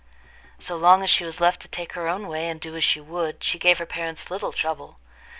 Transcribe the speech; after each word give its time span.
So 0.57 0.77
long 0.77 1.03
as 1.03 1.11
she 1.11 1.23
was 1.25 1.39
left 1.39 1.61
to 1.61 1.67
take 1.67 1.93
her 1.93 2.07
own 2.07 2.27
way 2.27 2.49
and 2.49 2.59
do 2.59 2.75
as 2.75 2.83
she 2.83 2.99
would, 2.99 3.43
she 3.43 3.59
gave 3.59 3.77
her 3.77 3.85
parents 3.85 4.31
little 4.31 4.51
trouble. 4.51 4.97